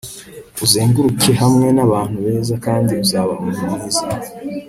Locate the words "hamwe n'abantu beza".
1.41-2.55